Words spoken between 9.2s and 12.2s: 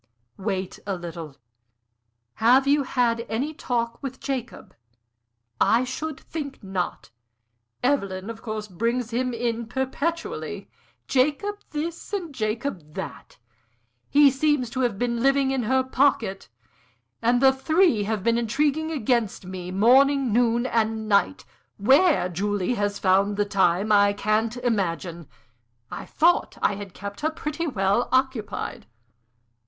in perpetually Jacob this